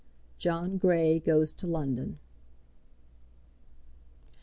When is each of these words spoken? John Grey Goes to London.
John 0.39 0.79
Grey 0.79 1.19
Goes 1.19 1.51
to 1.51 1.67
London. 1.67 2.17